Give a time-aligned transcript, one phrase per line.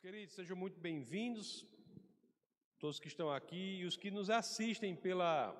[0.00, 1.66] queridos, sejam muito bem-vindos,
[2.78, 5.54] todos que estão aqui e os que nos assistem pela,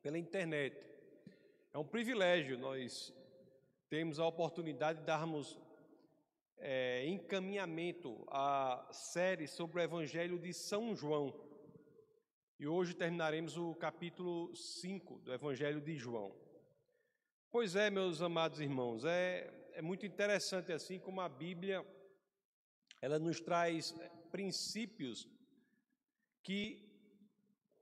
[0.00, 0.80] pela internet.
[1.72, 3.12] É um privilégio nós
[3.88, 5.58] temos a oportunidade de darmos
[6.58, 11.34] é, encaminhamento à série sobre o Evangelho de São João.
[12.56, 16.32] E hoje terminaremos o capítulo 5 do Evangelho de João.
[17.50, 21.84] Pois é, meus amados irmãos, é, é muito interessante assim como a Bíblia
[23.04, 23.94] ela nos traz
[24.30, 25.28] princípios
[26.42, 26.62] que,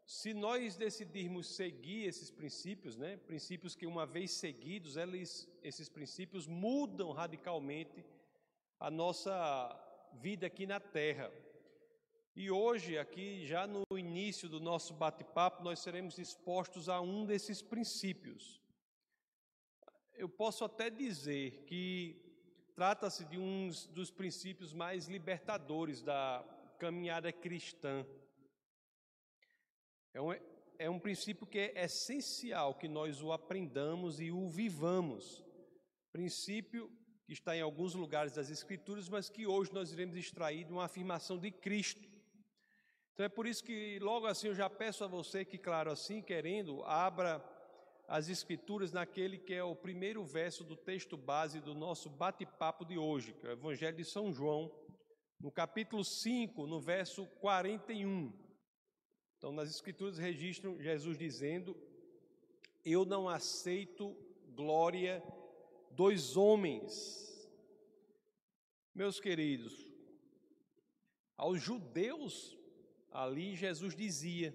[0.04, 6.48] se nós decidirmos seguir esses princípios, né, princípios que, uma vez seguidos, eles, esses princípios
[6.48, 8.04] mudam radicalmente
[8.80, 9.38] a nossa
[10.14, 11.30] vida aqui na Terra.
[12.34, 17.62] E hoje, aqui, já no início do nosso bate-papo, nós seremos expostos a um desses
[17.62, 18.60] princípios.
[20.14, 22.31] Eu posso até dizer que
[22.74, 26.42] Trata-se de um dos princípios mais libertadores da
[26.78, 28.06] caminhada cristã.
[30.14, 30.32] É um,
[30.78, 35.44] é um princípio que é essencial que nós o aprendamos e o vivamos.
[36.12, 36.90] Princípio
[37.26, 40.84] que está em alguns lugares das Escrituras, mas que hoje nós iremos extrair de uma
[40.84, 42.08] afirmação de Cristo.
[43.12, 46.22] Então é por isso que logo assim eu já peço a você que, claro, assim
[46.22, 47.38] querendo, abra
[48.12, 52.98] as Escrituras naquele que é o primeiro verso do texto base do nosso bate-papo de
[52.98, 54.70] hoje, que é o Evangelho de São João,
[55.40, 58.30] no capítulo 5, no verso 41.
[59.38, 61.74] Então, nas Escrituras registram Jesus dizendo:
[62.84, 64.14] Eu não aceito
[64.54, 65.22] glória
[65.92, 67.50] dos homens.
[68.94, 69.90] Meus queridos,
[71.34, 72.58] aos judeus,
[73.10, 74.54] ali Jesus dizia: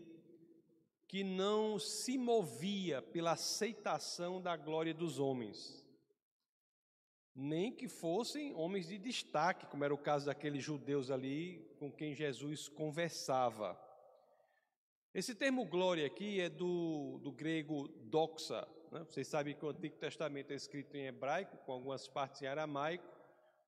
[1.07, 5.85] que não se movia pela aceitação da glória dos homens,
[7.33, 12.13] nem que fossem homens de destaque, como era o caso daqueles judeus ali com quem
[12.13, 13.79] Jesus conversava.
[15.13, 18.67] Esse termo glória aqui é do, do grego doxa.
[18.91, 19.03] Né?
[19.03, 23.16] Vocês sabem que o Antigo Testamento é escrito em hebraico, com algumas partes em aramaico.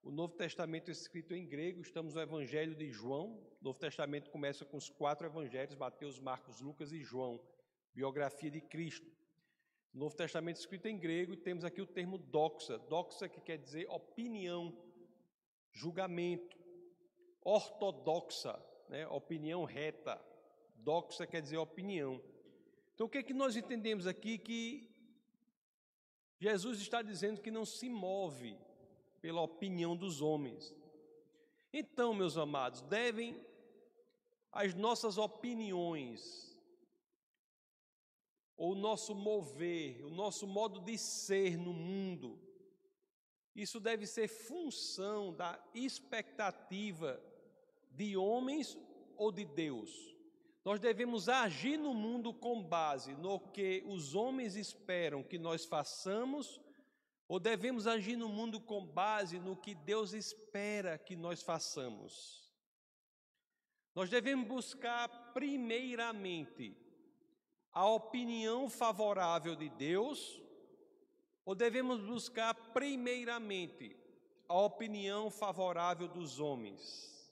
[0.02, 3.34] O Novo Testamento é escrito em grego, estamos no Evangelho de João.
[3.62, 7.40] O Novo Testamento começa com os quatro evangelhos: Mateus, Marcos, Lucas e João,
[7.94, 9.12] biografia de Cristo.
[9.94, 12.78] O Novo Testamento é escrito em grego e temos aqui o termo doxa.
[12.78, 14.74] Doxa que quer dizer opinião,
[15.72, 16.58] julgamento.
[17.42, 19.08] Ortodoxa, né?
[19.08, 20.20] opinião reta.
[20.76, 22.22] Doxa quer dizer opinião.
[22.94, 24.38] Então o que é que nós entendemos aqui?
[24.38, 24.90] Que
[26.40, 28.58] Jesus está dizendo que não se move
[29.22, 30.76] pela opinião dos homens.
[31.72, 33.40] Então, meus amados, devem
[34.52, 36.58] as nossas opiniões,
[38.58, 42.40] ou o nosso mover, o nosso modo de ser no mundo,
[43.56, 47.22] isso deve ser função da expectativa
[47.92, 48.78] de homens
[49.18, 50.16] ou de Deus.
[50.64, 56.60] Nós devemos agir no mundo com base no que os homens esperam que nós façamos
[57.30, 62.52] ou devemos agir no mundo com base no que Deus espera que nós façamos?
[63.94, 66.76] Nós devemos buscar, primeiramente,
[67.72, 70.42] a opinião favorável de Deus,
[71.46, 73.96] ou devemos buscar, primeiramente,
[74.48, 77.32] a opinião favorável dos homens?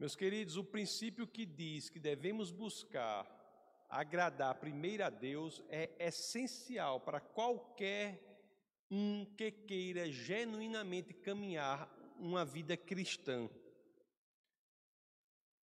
[0.00, 3.37] Meus queridos, o princípio que diz que devemos buscar
[3.88, 8.22] agradar primeiro a Deus é essencial para qualquer
[8.90, 11.88] um que queira genuinamente caminhar
[12.18, 13.48] uma vida cristã.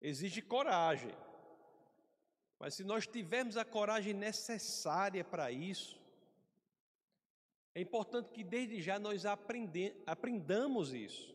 [0.00, 1.14] Exige coragem.
[2.58, 6.00] Mas se nós tivermos a coragem necessária para isso,
[7.74, 9.24] é importante que desde já nós
[10.06, 11.34] aprendamos isso,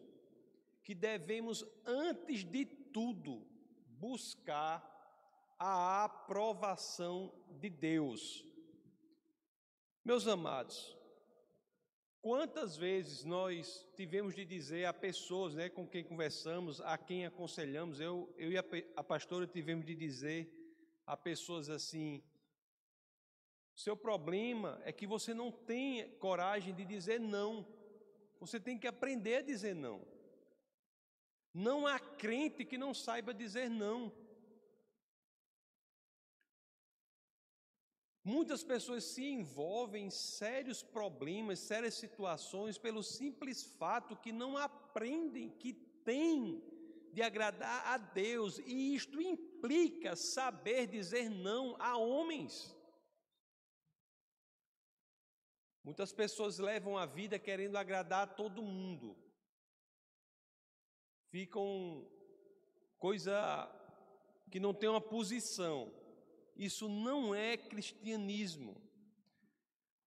[0.83, 3.45] que devemos, antes de tudo,
[3.99, 4.98] buscar
[5.59, 8.45] a aprovação de Deus.
[10.05, 10.97] Meus amados,
[12.21, 17.99] quantas vezes nós tivemos de dizer a pessoas né, com quem conversamos, a quem aconselhamos,
[17.99, 18.63] eu, eu e a,
[18.95, 20.49] a pastora tivemos de dizer
[21.05, 22.23] a pessoas assim:
[23.75, 27.67] seu problema é que você não tem coragem de dizer não.
[28.39, 30.07] Você tem que aprender a dizer não.
[31.53, 34.13] Não há crente que não saiba dizer não.
[38.29, 45.49] Muitas pessoas se envolvem em sérios problemas, sérias situações, pelo simples fato que não aprendem
[45.49, 46.63] que têm
[47.11, 52.75] de agradar a Deus, e isto implica saber dizer não a homens.
[55.83, 59.17] Muitas pessoas levam a vida querendo agradar a todo mundo.
[61.31, 62.07] ficam
[62.99, 63.35] coisa
[64.51, 65.98] que não tem uma posição.
[66.59, 68.75] Isso não é cristianismo.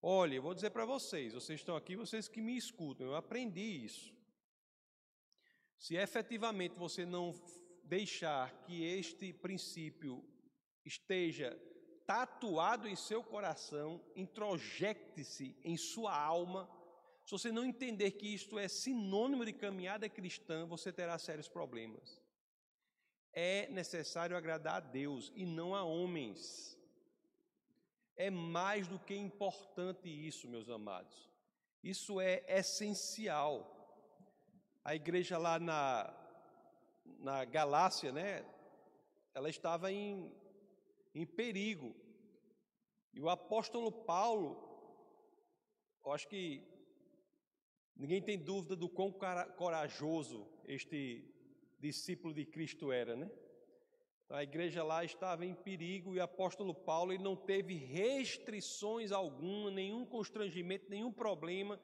[0.02, 3.84] Olha, eu vou dizer para vocês, vocês estão aqui, vocês que me escutam, eu aprendi
[3.86, 4.12] isso.
[5.78, 7.34] Se efetivamente você não
[7.84, 10.22] deixar que este princípio
[10.84, 11.58] esteja
[12.06, 16.68] tatuado em seu coração, introjecte-se em sua alma,
[17.24, 22.21] se você não entender que isto é sinônimo de caminhada cristã, você terá sérios problemas.
[23.32, 26.78] É necessário agradar a Deus e não a homens.
[28.14, 31.30] É mais do que importante isso, meus amados.
[31.82, 33.68] Isso é essencial.
[34.84, 36.14] A igreja lá na,
[37.18, 38.44] na Galácia, né?
[39.34, 40.30] Ela estava em,
[41.14, 41.94] em perigo.
[43.14, 44.68] E o apóstolo Paulo,
[46.04, 46.62] eu acho que
[47.96, 49.12] ninguém tem dúvida do quão
[49.56, 51.32] corajoso este
[51.82, 53.28] discípulo de Cristo era, né?
[54.30, 59.70] A igreja lá estava em perigo e o apóstolo Paulo ele não teve restrições alguma,
[59.70, 61.78] nenhum constrangimento, nenhum problema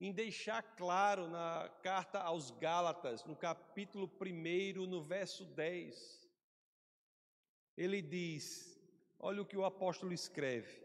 [0.00, 6.28] em deixar claro na carta aos Gálatas, no capítulo 1, no verso 10.
[7.76, 8.80] Ele diz:
[9.18, 10.82] olha o que o apóstolo escreve.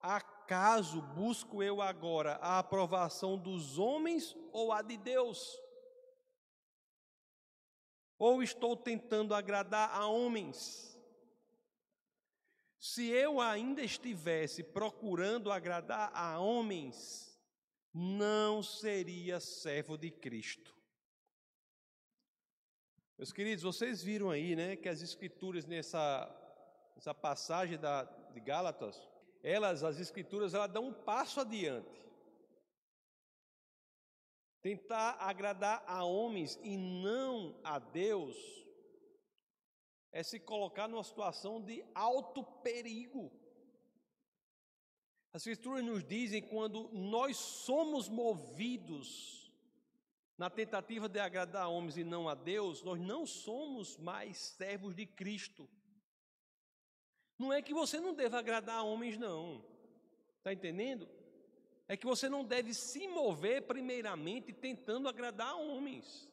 [0.00, 5.60] Acaso busco eu agora a aprovação dos homens ou a de Deus?
[8.24, 10.96] Ou estou tentando agradar a homens?
[12.78, 17.36] Se eu ainda estivesse procurando agradar a homens,
[17.92, 20.72] não seria servo de Cristo.
[23.18, 26.32] Meus queridos, vocês viram aí, né, que as escrituras nessa,
[26.94, 29.02] nessa passagem da, de Gálatas,
[29.42, 32.00] elas, as escrituras, elas dão um passo adiante
[34.62, 38.36] tentar agradar a homens e não a Deus,
[40.12, 43.32] é se colocar numa situação de alto perigo.
[45.32, 49.50] As Escrituras nos dizem quando nós somos movidos
[50.36, 54.94] na tentativa de agradar a homens e não a Deus, nós não somos mais servos
[54.94, 55.68] de Cristo.
[57.38, 59.64] Não é que você não deva agradar a homens, não.
[60.38, 61.08] Está entendendo?
[61.92, 66.26] É que você não deve se mover primeiramente tentando agradar a homens.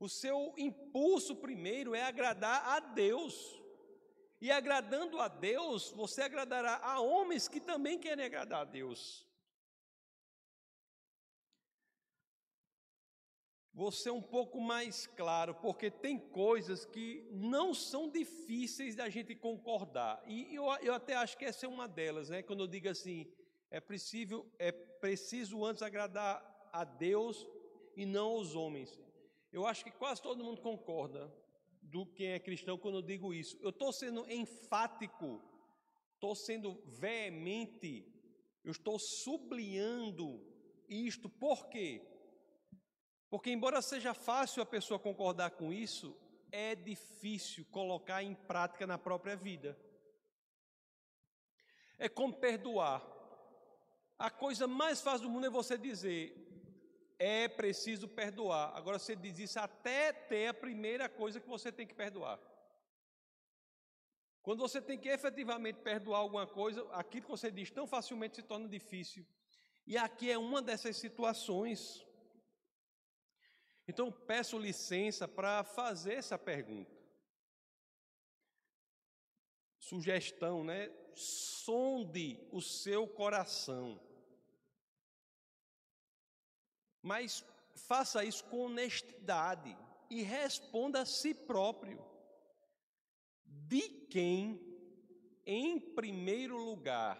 [0.00, 3.62] O seu impulso primeiro é agradar a Deus.
[4.40, 9.24] E agradando a Deus, você agradará a homens que também querem agradar a Deus.
[13.72, 19.36] Vou ser um pouco mais claro, porque tem coisas que não são difíceis da gente
[19.36, 20.20] concordar.
[20.26, 22.42] E eu, eu até acho que essa é uma delas, né?
[22.42, 23.32] Quando eu digo assim,
[23.72, 26.36] é preciso, é preciso antes agradar
[26.70, 27.48] a Deus
[27.96, 29.00] e não aos homens.
[29.50, 31.34] Eu acho que quase todo mundo concorda
[31.80, 33.58] do quem é cristão quando eu digo isso.
[33.62, 35.42] Eu estou sendo enfático,
[36.14, 38.06] estou sendo veemente,
[38.62, 40.38] eu estou sublinhando
[40.86, 41.30] isto.
[41.30, 42.06] Por quê?
[43.30, 46.14] Porque, embora seja fácil a pessoa concordar com isso,
[46.50, 49.78] é difícil colocar em prática na própria vida.
[51.98, 53.11] É como perdoar.
[54.26, 56.22] A coisa mais fácil do mundo é você dizer:
[57.18, 58.72] é preciso perdoar.
[58.76, 62.38] Agora você diz isso até ter a primeira coisa que você tem que perdoar.
[64.40, 68.44] Quando você tem que efetivamente perdoar alguma coisa, aquilo que você diz tão facilmente se
[68.44, 69.26] torna difícil.
[69.84, 72.06] E aqui é uma dessas situações.
[73.88, 76.96] Então peço licença para fazer essa pergunta.
[79.80, 80.92] Sugestão, né?
[81.12, 84.00] Sonde o seu coração.
[87.02, 87.44] Mas
[87.74, 89.76] faça isso com honestidade
[90.08, 92.04] e responda a si próprio.
[93.44, 94.60] De quem,
[95.44, 97.18] em primeiro lugar,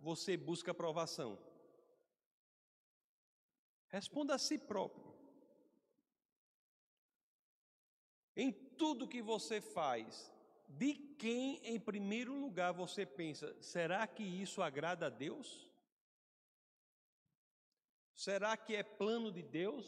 [0.00, 1.38] você busca aprovação?
[3.88, 5.12] Responda a si próprio.
[8.34, 10.32] Em tudo que você faz,
[10.66, 15.70] de quem em primeiro lugar você pensa, será que isso agrada a Deus?
[18.24, 19.84] Será que é plano de Deus?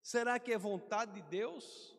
[0.00, 1.94] Será que é vontade de Deus?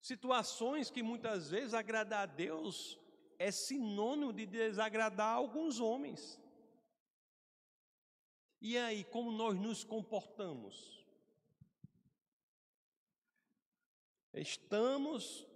[0.00, 2.98] Situações que muitas vezes agradar a Deus
[3.38, 6.40] é sinônimo de desagradar alguns homens.
[8.60, 11.06] E aí, como nós nos comportamos?
[14.34, 15.46] Estamos,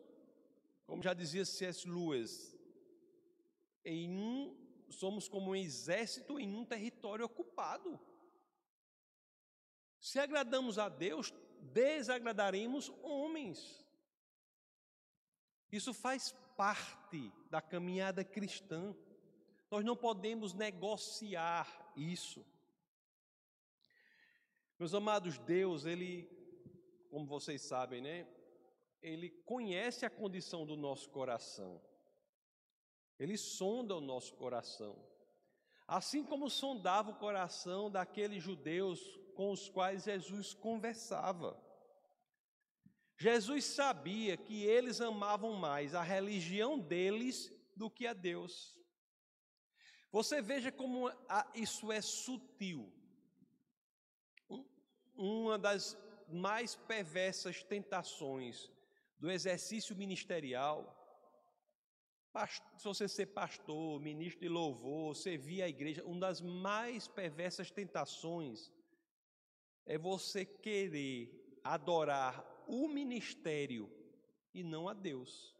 [0.87, 1.89] como já dizia C.S.
[1.89, 2.52] Lewis,
[3.85, 4.63] em um
[4.93, 7.99] somos como um exército em um território ocupado.
[9.99, 13.85] Se agradamos a Deus, desagradaremos homens.
[15.71, 18.95] Isso faz parte da caminhada cristã.
[19.71, 22.45] Nós não podemos negociar isso.
[24.79, 26.29] Meus amados, Deus, Ele,
[27.09, 28.27] como vocês sabem, né?
[29.01, 31.81] Ele conhece a condição do nosso coração.
[33.23, 34.99] Ele sonda o nosso coração.
[35.87, 39.01] Assim como sondava o coração daqueles judeus
[39.37, 41.57] com os quais Jesus conversava.
[43.17, 48.77] Jesus sabia que eles amavam mais a religião deles do que a Deus.
[50.11, 51.09] Você veja como
[51.55, 52.93] isso é sutil.
[55.15, 55.97] Uma das
[56.29, 58.69] mais perversas tentações
[59.17, 61.02] do exercício ministerial,
[62.77, 68.73] se você ser pastor, ministro de louvor, servir a igreja, uma das mais perversas tentações
[69.85, 73.91] é você querer adorar o ministério
[74.55, 75.55] e não a Deus,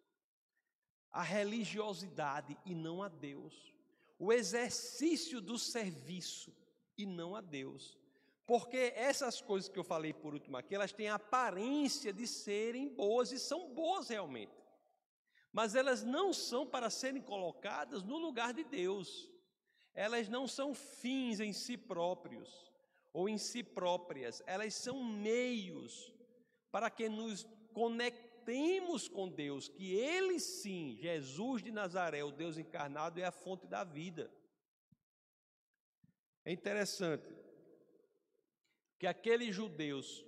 [1.11, 3.75] a religiosidade e não a Deus,
[4.19, 6.55] o exercício do serviço
[6.97, 7.99] e não a Deus.
[8.47, 12.89] Porque essas coisas que eu falei por último aqui, elas têm a aparência de serem
[12.89, 14.62] boas e são boas realmente.
[15.53, 19.31] Mas elas não são para serem colocadas no lugar de Deus.
[19.95, 22.73] Elas não são fins em si próprios
[23.13, 26.13] ou em si próprias, elas são meios
[26.71, 33.21] para que nos conectemos com Deus, que Ele sim, Jesus de Nazaré, o Deus encarnado,
[33.21, 34.33] é a fonte da vida.
[36.45, 37.29] É interessante
[38.99, 40.25] que aqueles judeus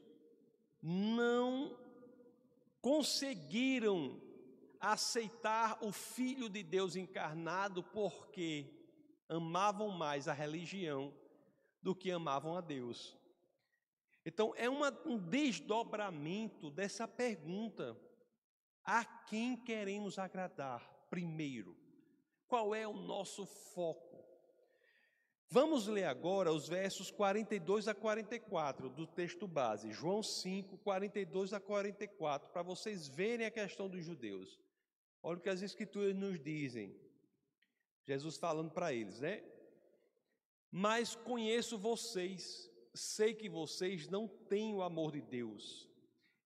[0.83, 1.79] não
[2.81, 4.21] conseguiram
[4.93, 8.67] aceitar o Filho de Deus encarnado porque
[9.29, 11.13] amavam mais a religião
[11.83, 13.17] do que amavam a Deus.
[14.27, 17.97] Então, é uma, um desdobramento dessa pergunta:
[18.85, 21.77] a quem queremos agradar primeiro?
[22.47, 24.23] Qual é o nosso foco?
[25.49, 31.61] Vamos ler agora os versos 42 a 44 do texto base, João 5, 42 a
[31.61, 34.64] 44, para vocês verem a questão dos judeus.
[35.27, 36.95] Olha o que as Escrituras nos dizem.
[38.03, 39.43] Jesus falando para eles, né?
[40.71, 45.89] Mas conheço vocês, sei que vocês não têm o amor de Deus.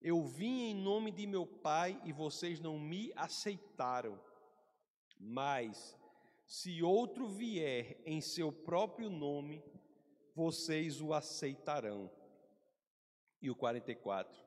[0.00, 4.16] Eu vim em nome de meu Pai e vocês não me aceitaram.
[5.18, 5.98] Mas,
[6.46, 9.60] se outro vier em seu próprio nome,
[10.36, 12.08] vocês o aceitarão.
[13.42, 14.40] E o 44.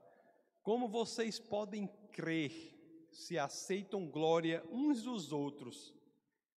[0.64, 2.81] Como vocês podem crer
[3.12, 5.94] se aceitam glória uns dos outros,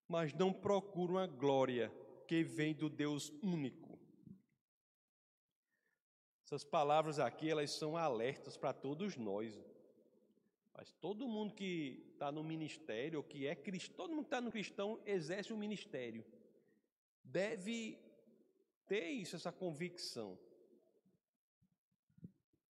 [0.09, 1.93] mas não procuram a glória
[2.27, 3.99] que vem do Deus único?
[6.45, 9.59] Essas palavras aqui, elas são alertas para todos nós.
[10.77, 14.41] Mas todo mundo que está no ministério, ou que é cristão, todo mundo que está
[14.41, 16.25] no cristão exerce um ministério.
[17.23, 17.99] Deve
[18.87, 20.39] ter isso, essa convicção.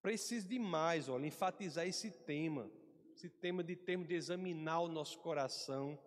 [0.01, 2.71] Preciso demais, olha, enfatizar esse tema,
[3.15, 5.97] esse tema de termos de examinar o nosso coração,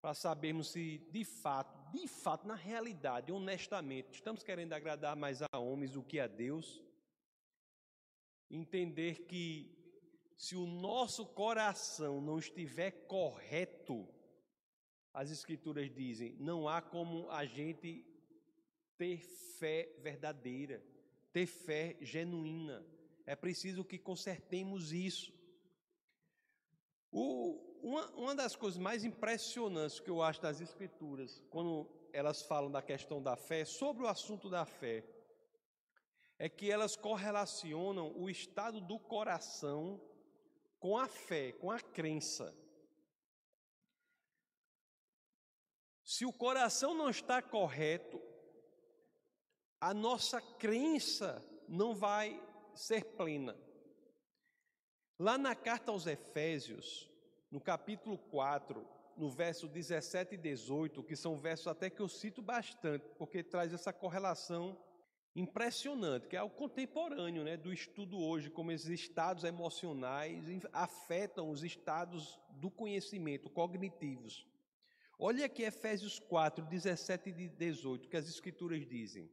[0.00, 5.58] para sabermos se de fato de fato, na realidade, honestamente, estamos querendo agradar mais a
[5.58, 6.82] homens do que a Deus?
[8.50, 9.74] Entender que
[10.36, 14.06] se o nosso coração não estiver correto,
[15.12, 18.04] as Escrituras dizem, não há como a gente
[18.96, 19.18] ter
[19.58, 20.84] fé verdadeira,
[21.32, 22.84] ter fé genuína.
[23.26, 25.32] É preciso que consertemos isso.
[27.10, 32.70] O, uma, uma das coisas mais impressionantes que eu acho das Escrituras, quando elas falam
[32.70, 35.04] da questão da fé, sobre o assunto da fé,
[36.38, 40.00] é que elas correlacionam o estado do coração
[40.78, 42.54] com a fé, com a crença.
[46.04, 48.20] Se o coração não está correto,
[49.80, 52.42] a nossa crença não vai
[52.74, 53.56] ser plena.
[55.20, 57.10] Lá na carta aos Efésios,
[57.50, 62.40] no capítulo 4, no verso 17 e 18, que são versos até que eu cito
[62.40, 64.78] bastante, porque traz essa correlação
[65.34, 71.64] impressionante, que é o contemporâneo né, do estudo hoje, como esses estados emocionais afetam os
[71.64, 74.46] estados do conhecimento cognitivos.
[75.18, 79.28] Olha aqui Efésios 4, 17 e 18, que as Escrituras dizem.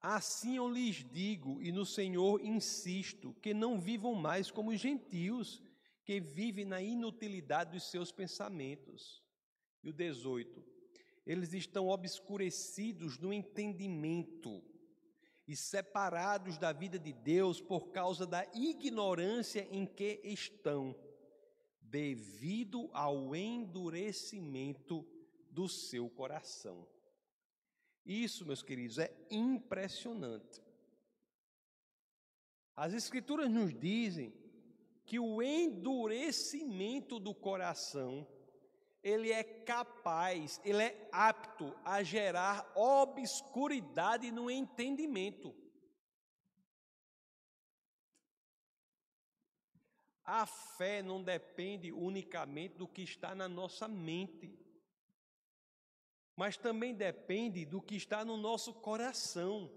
[0.00, 5.60] Assim eu lhes digo, e no Senhor insisto, que não vivam mais como gentios,
[6.04, 9.22] que vivem na inutilidade dos seus pensamentos.
[9.82, 10.64] E o 18.
[11.26, 14.62] eles estão obscurecidos no entendimento
[15.46, 20.94] e separados da vida de Deus por causa da ignorância em que estão,
[21.80, 25.06] devido ao endurecimento
[25.50, 26.86] do seu coração.
[28.08, 30.62] Isso, meus queridos, é impressionante.
[32.74, 34.32] As Escrituras nos dizem
[35.04, 38.26] que o endurecimento do coração
[39.02, 45.54] ele é capaz, ele é apto a gerar obscuridade no entendimento.
[50.24, 54.58] A fé não depende unicamente do que está na nossa mente,
[56.38, 59.68] mas também depende do que está no nosso coração,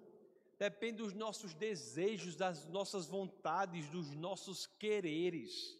[0.60, 5.76] depende dos nossos desejos, das nossas vontades, dos nossos quereres.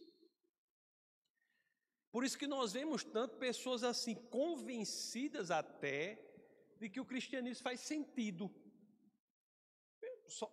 [2.12, 6.20] Por isso que nós vemos tanto pessoas assim, convencidas até
[6.80, 8.50] de que o cristianismo faz sentido.
[10.28, 10.52] Só,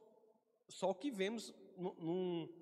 [0.69, 2.53] só que vemos num,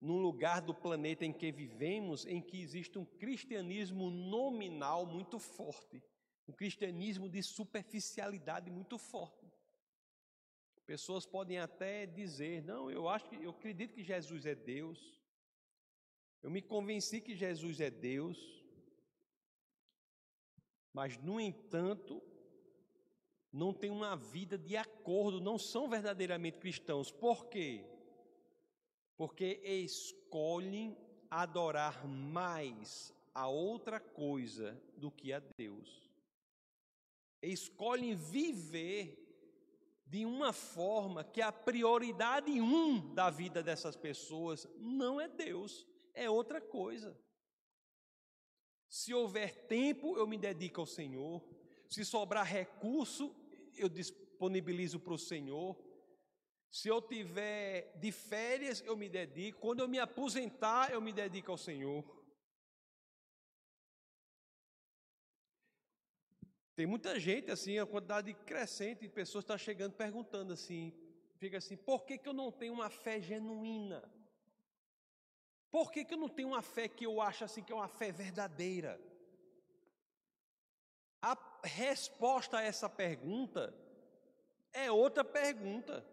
[0.00, 6.00] num lugar do planeta em que vivemos, em que existe um cristianismo nominal muito forte,
[6.48, 9.46] um cristianismo de superficialidade muito forte.
[10.84, 15.20] Pessoas podem até dizer: não, eu acho que eu acredito que Jesus é Deus,
[16.42, 18.38] eu me convenci que Jesus é Deus,
[20.92, 22.22] mas, no entanto,
[23.52, 27.10] não tem uma vida de acordo, não são verdadeiramente cristãos.
[27.10, 27.84] Por quê?
[29.16, 30.96] Porque escolhem
[31.30, 36.06] adorar mais a outra coisa do que a Deus.
[37.42, 39.22] Escolhem viver
[40.06, 46.30] de uma forma que a prioridade um da vida dessas pessoas não é Deus, é
[46.30, 47.18] outra coisa.
[48.88, 51.42] Se houver tempo, eu me dedico ao Senhor.
[51.88, 53.34] Se sobrar recurso,
[53.76, 55.76] eu disponibilizo para o Senhor.
[56.70, 59.60] Se eu tiver de férias, eu me dedico.
[59.60, 62.04] Quando eu me aposentar, eu me dedico ao Senhor.
[66.76, 70.92] Tem muita gente, assim, a quantidade crescente de pessoas está chegando perguntando assim,
[71.38, 74.04] fica assim, por que, que eu não tenho uma fé genuína?
[75.70, 77.88] Por que, que eu não tenho uma fé que eu acho assim que é uma
[77.88, 79.00] fé verdadeira?
[81.22, 81.34] A
[81.64, 83.74] resposta a essa pergunta
[84.70, 86.06] é outra pergunta.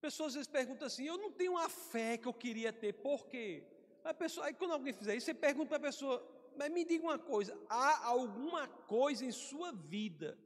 [0.00, 3.26] Pessoas às vezes perguntam assim: eu não tenho uma fé que eu queria ter, por
[3.28, 3.64] quê?
[4.02, 7.04] A pessoa, aí quando alguém fizer isso, você pergunta para a pessoa: mas me diga
[7.04, 10.38] uma coisa, há alguma coisa em sua vida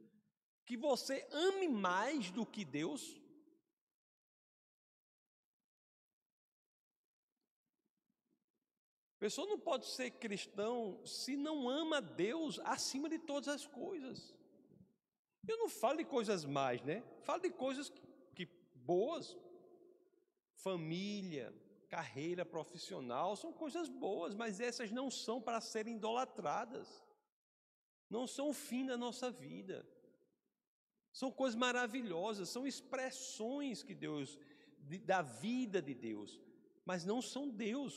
[0.65, 3.19] que você ame mais do que Deus?
[9.15, 14.35] A pessoa não pode ser cristão se não ama Deus acima de todas as coisas.
[15.47, 17.03] Eu não falo de coisas mais, né?
[17.21, 18.01] Falo de coisas que,
[18.33, 19.37] que boas,
[20.55, 21.53] família,
[21.91, 26.87] carreira profissional, são coisas boas, mas essas não são para serem idolatradas.
[28.09, 29.85] Não são o fim da nossa vida.
[31.11, 34.39] São coisas maravilhosas, são expressões que Deus
[35.05, 36.39] da vida de Deus,
[36.85, 37.95] mas não são Deus.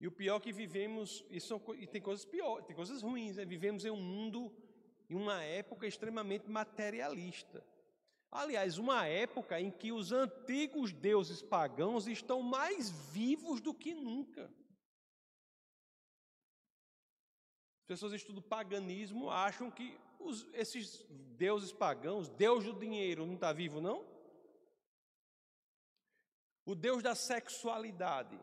[0.00, 3.36] E o pior é que vivemos, e, são, e tem coisas piores, tem coisas ruins,
[3.36, 3.44] né?
[3.44, 4.54] vivemos em um mundo,
[5.10, 7.66] em uma época extremamente materialista.
[8.30, 14.52] Aliás, uma época em que os antigos deuses pagãos estão mais vivos do que nunca.
[17.80, 23.52] As pessoas estudam paganismo acham que os, esses deuses pagãos, Deus do dinheiro, não está
[23.52, 24.04] vivo, não?
[26.64, 28.36] O Deus da sexualidade,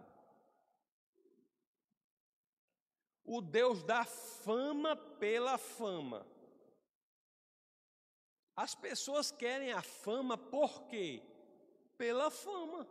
[3.26, 6.26] o Deus da fama pela fama.
[8.56, 11.22] As pessoas querem a fama por quê?
[11.98, 12.88] Pela fama.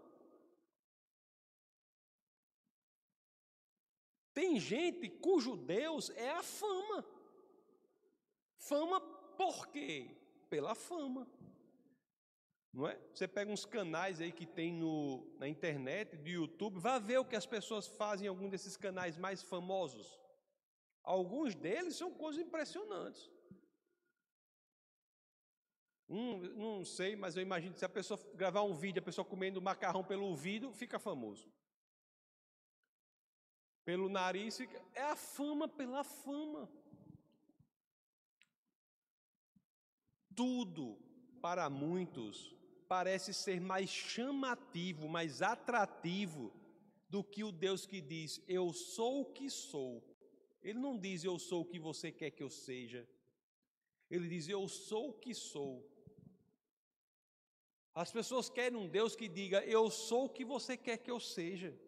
[4.34, 7.04] Tem gente cujo Deus é a fama.
[8.56, 9.00] Fama
[9.36, 10.16] por quê?
[10.48, 11.28] Pela fama.
[12.72, 12.98] Não é?
[13.12, 17.24] Você pega uns canais aí que tem no, na internet, do YouTube, vá ver o
[17.24, 20.18] que as pessoas fazem em algum desses canais mais famosos.
[21.02, 23.30] Alguns deles são coisas impressionantes.
[26.14, 29.24] Um, não sei, mas eu imagino que se a pessoa gravar um vídeo, a pessoa
[29.24, 31.50] comendo macarrão pelo ouvido, fica famoso.
[33.82, 36.70] Pelo nariz, fica, é a fama pela fama.
[40.36, 40.98] Tudo,
[41.40, 42.54] para muitos,
[42.86, 46.52] parece ser mais chamativo, mais atrativo
[47.08, 50.04] do que o Deus que diz: Eu sou o que sou
[50.62, 53.08] Ele não diz eu sou o que você quer que eu seja.
[54.10, 55.91] Ele diz eu sou o que sou.
[57.94, 61.20] As pessoas querem um Deus que diga eu sou o que você quer que eu
[61.20, 61.78] seja.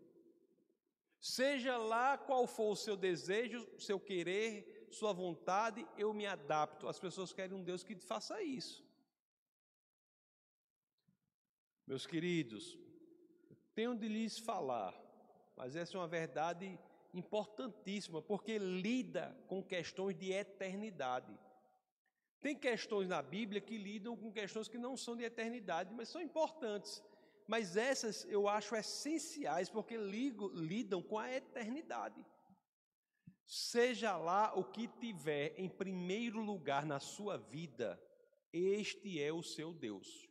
[1.18, 6.86] Seja lá qual for o seu desejo, seu querer, sua vontade, eu me adapto.
[6.86, 8.84] As pessoas querem um Deus que faça isso.
[11.86, 12.78] Meus queridos,
[13.74, 14.94] tenho de lhes falar,
[15.56, 16.78] mas essa é uma verdade
[17.12, 21.38] importantíssima, porque lida com questões de eternidade.
[22.44, 26.20] Tem questões na Bíblia que lidam com questões que não são de eternidade, mas são
[26.20, 27.02] importantes.
[27.46, 32.22] Mas essas eu acho essenciais, porque ligo, lidam com a eternidade.
[33.46, 37.98] Seja lá o que tiver em primeiro lugar na sua vida,
[38.52, 40.28] este é o seu Deus.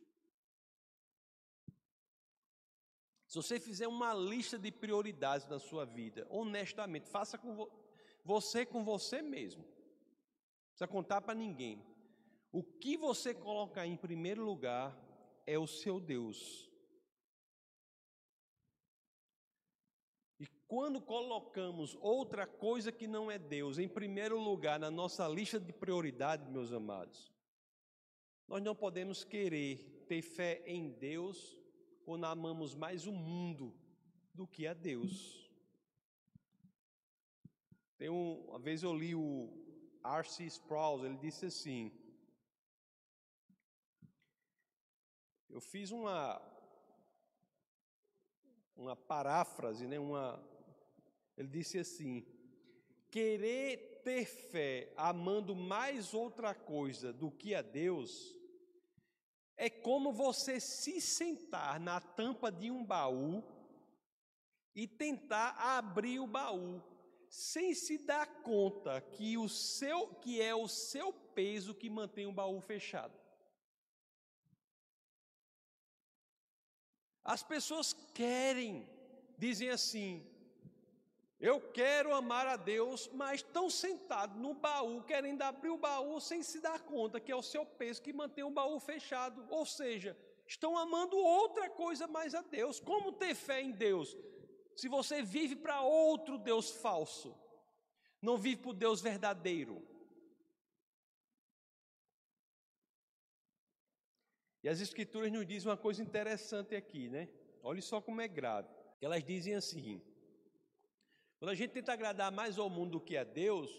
[3.26, 7.68] Se você fizer uma lista de prioridades na sua vida, honestamente, faça com vo
[8.24, 9.64] você com você mesmo.
[9.64, 11.93] Não precisa contar para ninguém.
[12.54, 14.96] O que você colocar em primeiro lugar
[15.44, 16.70] é o seu Deus.
[20.38, 25.58] E quando colocamos outra coisa que não é Deus em primeiro lugar na nossa lista
[25.58, 27.34] de prioridades, meus amados,
[28.46, 31.60] nós não podemos querer ter fé em Deus
[32.04, 33.74] quando amamos mais o mundo
[34.32, 35.50] do que a Deus.
[37.98, 39.52] Tem um, uma vez eu li o
[40.04, 40.44] R.C.
[40.44, 41.90] Sproul, ele disse assim:
[45.54, 46.42] Eu fiz uma
[48.76, 50.00] uma paráfrase, né?
[50.00, 50.44] Uma,
[51.36, 52.26] ele disse assim:
[53.08, 58.34] querer ter fé amando mais outra coisa do que a Deus
[59.56, 63.40] é como você se sentar na tampa de um baú
[64.74, 66.82] e tentar abrir o baú
[67.28, 72.32] sem se dar conta que o seu que é o seu peso que mantém o
[72.32, 73.23] baú fechado.
[77.24, 78.88] As pessoas querem,
[79.38, 80.26] dizem assim:
[81.40, 86.42] eu quero amar a Deus, mas estão sentados no baú, querendo abrir o baú sem
[86.42, 89.44] se dar conta que é o seu peso que mantém o baú fechado.
[89.50, 92.80] Ou seja, estão amando outra coisa mais a Deus.
[92.80, 94.16] Como ter fé em Deus?
[94.74, 97.36] Se você vive para outro Deus falso,
[98.22, 99.93] não vive para o Deus verdadeiro.
[104.64, 107.28] E as Escrituras nos dizem uma coisa interessante aqui, né?
[107.62, 108.66] Olhe só como é grave.
[108.98, 110.00] Elas dizem assim:
[111.38, 113.70] quando a gente tenta agradar mais ao mundo do que a Deus,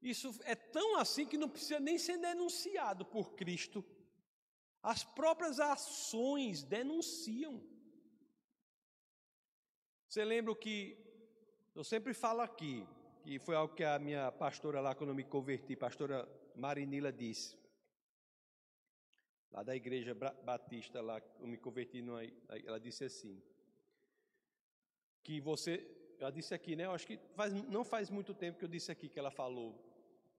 [0.00, 3.84] isso é tão assim que não precisa nem ser denunciado por Cristo.
[4.80, 7.60] As próprias ações denunciam.
[10.08, 10.96] Você lembra que
[11.74, 12.86] eu sempre falo aqui,
[13.24, 17.65] que foi algo que a minha pastora lá, quando eu me converti, pastora Marinila, disse.
[19.50, 22.22] Lá da igreja batista, lá, eu me converti, numa,
[22.64, 23.42] ela disse assim:
[25.22, 25.84] que você
[26.18, 26.84] já disse aqui, né?
[26.84, 29.82] Eu acho que faz, não faz muito tempo que eu disse aqui que ela falou.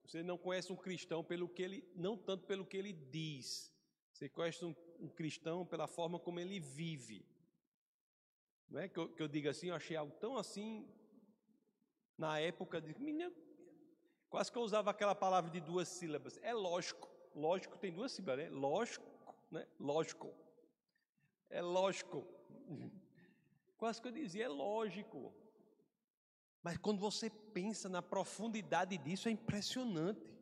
[0.04, 3.72] Você não conhece um cristão pelo que ele, não tanto pelo que ele diz.
[4.12, 7.24] Você conhece um, um cristão pela forma como ele vive.
[8.68, 10.88] Não é que eu, que eu diga assim, eu achei algo tão assim
[12.16, 13.32] na época de menina,
[14.28, 16.38] quase que eu usava aquela palavra de duas sílabas.
[16.42, 18.50] É lógico, lógico tem duas sílabas, né?
[18.50, 19.06] Lógico,
[19.50, 19.66] né?
[19.78, 20.34] Lógico.
[21.50, 22.26] É lógico.
[23.76, 25.32] Quase que eu dizia, é lógico.
[26.62, 30.36] Mas quando você pensa na profundidade disso, é impressionante.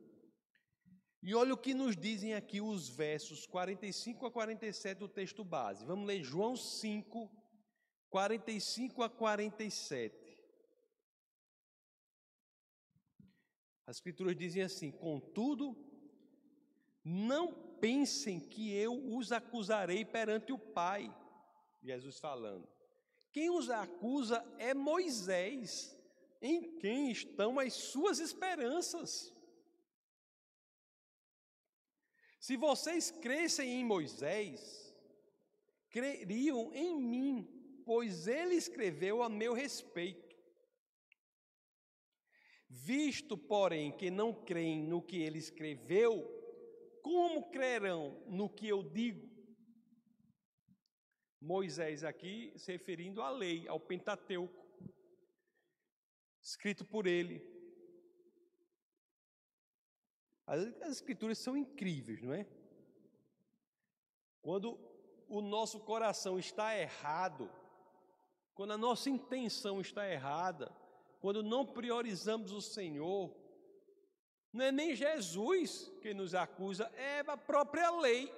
[1.22, 5.84] E olha o que nos dizem aqui os versos 45 a 47 do texto base.
[5.84, 7.30] Vamos ler João 5,
[8.08, 10.26] 45 a 47.
[13.86, 15.76] As Escrituras dizem assim: Contudo,
[17.08, 21.14] não pensem que eu os acusarei perante o Pai.
[21.80, 22.68] Jesus falando.
[23.32, 25.96] Quem os acusa é Moisés
[26.42, 29.32] em quem estão as suas esperanças?
[32.40, 34.92] Se vocês crescem em Moisés,
[35.88, 40.36] creriam em mim, pois ele escreveu a meu respeito.
[42.68, 46.35] Visto, porém, que não creem no que ele escreveu,
[47.06, 49.30] como crerão no que eu digo?
[51.40, 54.66] Moisés aqui se referindo à lei, ao Pentateuco
[56.42, 57.40] escrito por ele.
[60.48, 62.44] As, as escrituras são incríveis, não é?
[64.42, 64.76] Quando
[65.28, 67.48] o nosso coração está errado,
[68.52, 70.74] quando a nossa intenção está errada,
[71.20, 73.32] quando não priorizamos o Senhor,
[74.56, 78.32] não é nem Jesus que nos acusa, é a própria lei.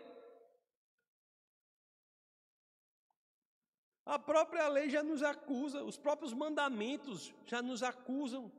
[4.04, 8.50] A própria lei já nos acusa, os próprios mandamentos já nos acusam.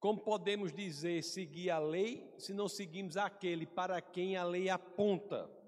[0.00, 5.59] Como podemos dizer seguir a lei se não seguimos aquele para quem a lei aponta?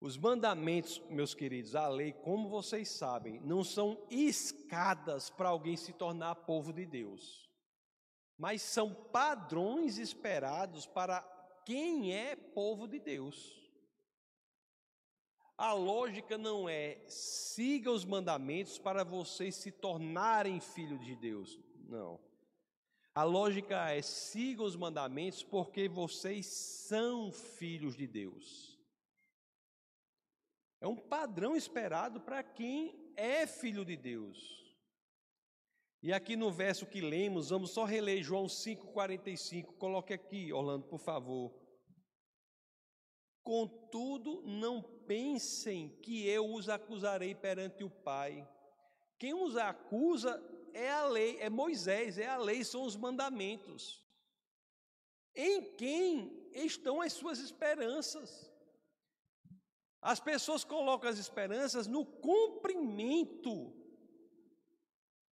[0.00, 5.92] Os mandamentos, meus queridos, a lei, como vocês sabem, não são escadas para alguém se
[5.92, 7.50] tornar povo de Deus
[8.40, 11.20] mas são padrões esperados para
[11.66, 13.54] quem é povo de Deus.
[15.58, 21.58] A lógica não é siga os mandamentos para vocês se tornarem filhos de Deus.
[21.86, 22.18] Não.
[23.14, 28.69] A lógica é siga os mandamentos porque vocês são filhos de Deus.
[30.80, 34.60] É um padrão esperado para quem é filho de Deus.
[36.02, 39.76] E aqui no verso que lemos, vamos só reler João 5,45.
[39.76, 41.54] Coloque aqui, Orlando, por favor.
[43.42, 48.48] Contudo, não pensem que eu os acusarei perante o Pai.
[49.18, 54.02] Quem os acusa é a lei, é Moisés, é a lei, são os mandamentos.
[55.34, 58.49] Em quem estão as suas esperanças?
[60.02, 63.72] As pessoas colocam as esperanças no cumprimento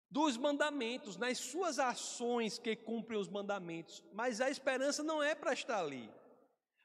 [0.10, 4.04] dos mandamentos, nas suas ações que cumprem os mandamentos.
[4.12, 6.12] Mas a esperança não é para estar ali.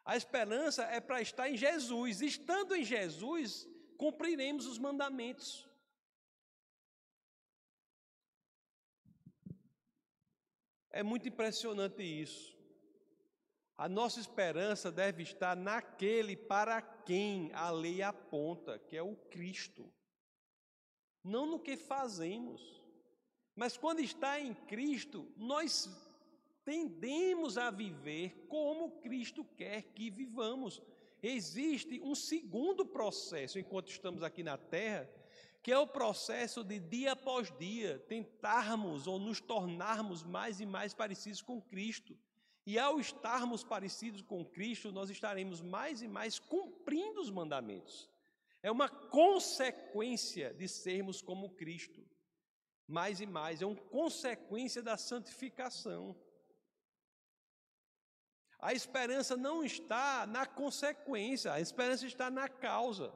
[0.05, 2.21] A esperança é para estar em Jesus.
[2.21, 5.69] Estando em Jesus, cumpriremos os mandamentos.
[10.91, 12.52] É muito impressionante isso.
[13.83, 19.93] A nossa esperança deve estar naquele para quem a lei aponta, que é o Cristo.
[21.25, 22.81] Não no que fazemos.
[23.57, 25.91] Mas quando está em Cristo, nós
[26.65, 30.81] tendemos a viver como Cristo quer que vivamos.
[31.21, 35.11] Existe um segundo processo enquanto estamos aqui na terra,
[35.61, 40.95] que é o processo de dia após dia tentarmos ou nos tornarmos mais e mais
[40.95, 42.17] parecidos com Cristo.
[42.65, 48.09] E ao estarmos parecidos com Cristo, nós estaremos mais e mais cumprindo os mandamentos.
[48.63, 52.07] É uma consequência de sermos como Cristo
[52.93, 56.15] mais e mais, é uma consequência da santificação.
[58.59, 63.13] A esperança não está na consequência, a esperança está na causa.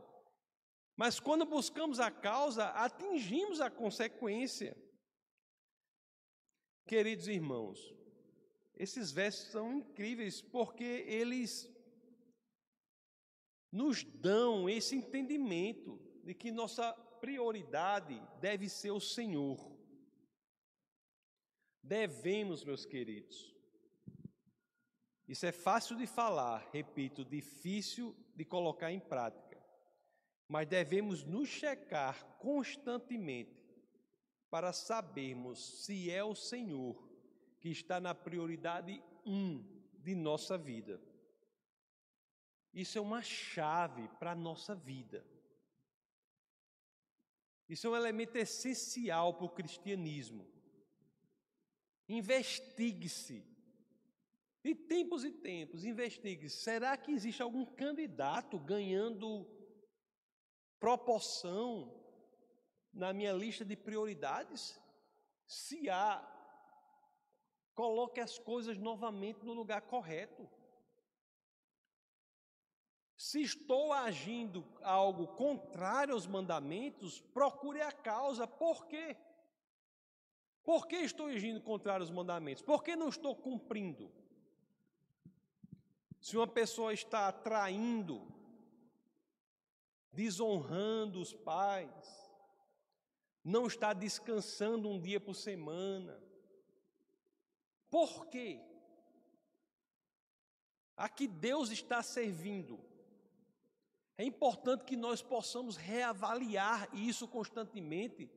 [0.97, 4.77] Mas quando buscamos a causa, atingimos a consequência.
[6.87, 7.79] Queridos irmãos,
[8.77, 11.71] esses versos são incríveis porque eles
[13.73, 19.75] nos dão esse entendimento de que nossa prioridade deve ser o Senhor.
[21.83, 23.55] Devemos, meus queridos.
[25.27, 29.57] Isso é fácil de falar, repito, difícil de colocar em prática.
[30.49, 33.57] Mas devemos nos checar constantemente
[34.51, 37.06] para sabermos se é o Senhor
[37.61, 39.65] que está na prioridade um
[39.99, 41.01] de nossa vida.
[42.73, 45.27] Isso é uma chave para a nossa vida.
[47.69, 50.47] Isso é um elemento essencial para o cristianismo.
[52.09, 53.45] Investigue-se.
[54.63, 56.59] De tempos e tempos, investigue-se.
[56.59, 59.47] Será que existe algum candidato ganhando
[60.79, 62.05] proporção
[62.93, 64.81] na minha lista de prioridades?
[65.47, 66.21] Se há,
[67.77, 70.49] coloque as coisas novamente no lugar correto.
[73.17, 78.47] Se estou agindo algo contrário aos mandamentos, procure a causa.
[78.47, 79.17] Por quê?
[80.65, 82.63] Por que estou agindo contrário aos mandamentos?
[82.63, 84.11] Por que não estou cumprindo?
[86.19, 88.27] Se uma pessoa está traindo,
[90.11, 92.31] desonrando os pais,
[93.45, 96.21] não está descansando um dia por semana,
[97.91, 98.61] por quê?
[100.97, 102.81] A que Deus está servindo?
[104.19, 108.31] É importante que nós possamos reavaliar isso constantemente,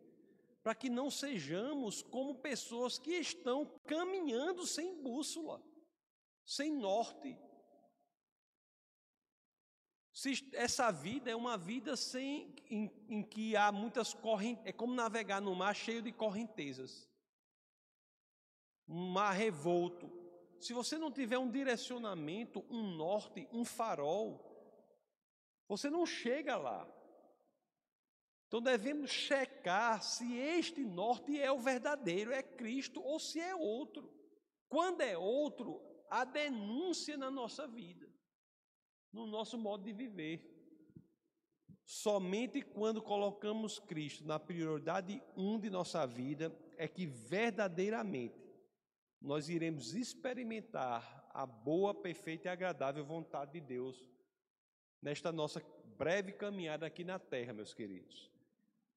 [0.61, 5.63] para que não sejamos como pessoas que estão caminhando sem bússola,
[6.45, 7.37] sem norte.
[10.11, 14.93] Se essa vida é uma vida sem, em, em que há muitas correntes, é como
[14.93, 17.08] navegar no mar cheio de correntezas,
[18.95, 20.11] mar revolto.
[20.59, 24.47] Se você não tiver um direcionamento, um norte, um farol,
[25.67, 26.91] Você não chega lá.
[28.47, 34.11] Então devemos checar se este norte é o verdadeiro, é Cristo ou se é outro.
[34.67, 38.11] Quando é outro, a denúncia na nossa vida,
[39.13, 40.43] no nosso modo de viver.
[41.85, 48.48] Somente quando colocamos Cristo na prioridade um de nossa vida é que verdadeiramente
[49.21, 54.07] nós iremos experimentar a boa, perfeita e agradável vontade de Deus
[55.01, 55.61] nesta nossa
[55.97, 58.31] breve caminhada aqui na terra, meus queridos.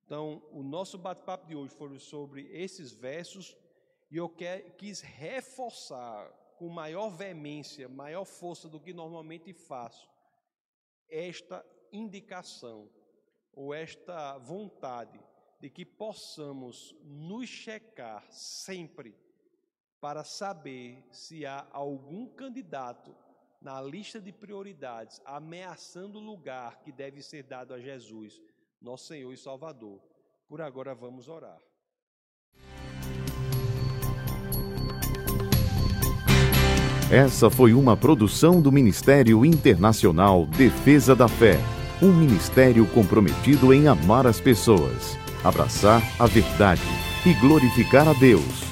[0.05, 3.57] Então, o nosso bate-papo de hoje foi sobre esses versos
[4.11, 4.29] e eu
[4.77, 10.09] quis reforçar com maior veemência, maior força do que normalmente faço,
[11.09, 12.89] esta indicação
[13.53, 15.19] ou esta vontade
[15.61, 19.15] de que possamos nos checar sempre
[20.03, 23.15] para saber se há algum candidato
[23.61, 28.43] na lista de prioridades ameaçando o lugar que deve ser dado a Jesus,
[28.81, 30.01] nosso Senhor e Salvador.
[30.49, 31.61] Por agora vamos orar.
[37.09, 41.59] Essa foi uma produção do Ministério Internacional Defesa da Fé
[42.03, 46.83] um ministério comprometido em amar as pessoas, abraçar a verdade
[47.25, 48.72] e glorificar a Deus.